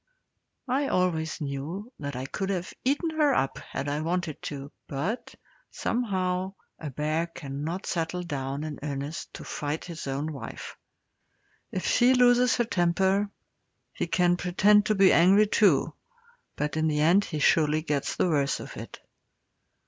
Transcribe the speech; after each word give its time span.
I 0.67 0.87
always 0.87 1.39
knew 1.41 1.93
that 1.99 2.15
I 2.15 2.25
could 2.25 2.49
have 2.49 2.73
eaten 2.83 3.11
her 3.11 3.35
up 3.35 3.59
had 3.59 3.87
I 3.87 4.01
wanted 4.01 4.41
to, 4.41 4.71
but, 4.87 5.35
somehow, 5.69 6.55
a 6.79 6.89
bear 6.89 7.27
cannot 7.27 7.85
settle 7.85 8.23
down 8.23 8.63
in 8.63 8.79
earnest 8.81 9.31
to 9.35 9.43
fight 9.43 9.85
his 9.85 10.07
own 10.07 10.33
wife. 10.33 10.75
If 11.71 11.85
she 11.85 12.15
loses 12.15 12.55
her 12.55 12.65
temper, 12.65 13.29
he 13.93 14.07
can 14.07 14.37
pretend 14.37 14.87
to 14.87 14.95
be 14.95 15.13
angry 15.13 15.45
too, 15.45 15.93
but 16.55 16.75
in 16.77 16.87
the 16.87 17.01
end 17.01 17.23
he 17.25 17.37
surely 17.37 17.83
gets 17.83 18.15
the 18.15 18.27
worst 18.27 18.59
of 18.59 18.75
it. 18.77 18.99